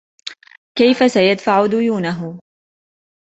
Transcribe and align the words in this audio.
كيفَ 0.77 1.11
سيدفع 1.11 1.65
ديونهُ؟ 1.65 2.39